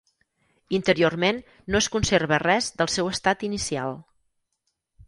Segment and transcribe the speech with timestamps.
[0.77, 1.43] Interiorment
[1.75, 3.97] no es conserva res del seu estat inicial.